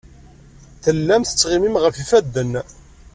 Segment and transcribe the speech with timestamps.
[0.83, 2.51] Tellam tettɣimim ɣef yifadden.